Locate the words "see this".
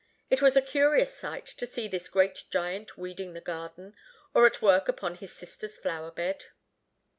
1.67-2.09